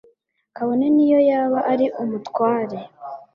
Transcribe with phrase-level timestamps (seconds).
[0.55, 2.77] kabone n'iyo yaba ari umutware